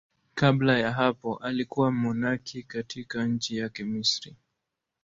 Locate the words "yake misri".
3.57-4.35